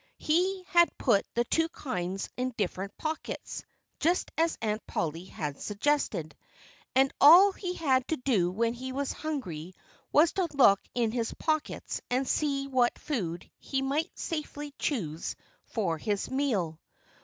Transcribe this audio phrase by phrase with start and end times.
[0.17, 3.63] He had put the two kinds in different pockets,
[3.99, 6.35] just as Aunt Polly had suggested.
[6.95, 9.75] And all he had to do when he was hungry
[10.11, 15.35] was to look into his pockets and see what food he might safely choose
[15.67, 16.79] for his meal.